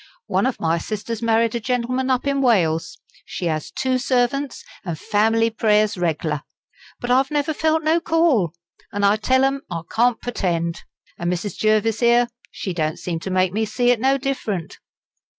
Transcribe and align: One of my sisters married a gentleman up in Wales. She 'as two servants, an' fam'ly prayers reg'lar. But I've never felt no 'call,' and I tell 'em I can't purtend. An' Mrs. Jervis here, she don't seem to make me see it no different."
One 0.25 0.47
of 0.47 0.59
my 0.59 0.79
sisters 0.79 1.21
married 1.21 1.53
a 1.53 1.59
gentleman 1.59 2.09
up 2.09 2.25
in 2.25 2.41
Wales. 2.41 2.97
She 3.23 3.47
'as 3.47 3.69
two 3.69 3.99
servants, 3.99 4.63
an' 4.83 4.95
fam'ly 4.95 5.51
prayers 5.51 5.95
reg'lar. 5.95 6.41
But 6.99 7.11
I've 7.11 7.29
never 7.29 7.53
felt 7.53 7.83
no 7.83 7.99
'call,' 8.01 8.51
and 8.91 9.05
I 9.05 9.17
tell 9.17 9.43
'em 9.43 9.61
I 9.69 9.81
can't 9.91 10.19
purtend. 10.19 10.81
An' 11.19 11.29
Mrs. 11.29 11.55
Jervis 11.55 11.99
here, 11.99 12.29
she 12.49 12.73
don't 12.73 12.97
seem 12.97 13.19
to 13.19 13.29
make 13.29 13.53
me 13.53 13.63
see 13.63 13.91
it 13.91 13.99
no 13.99 14.17
different." 14.17 14.79